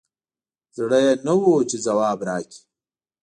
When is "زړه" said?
0.77-0.99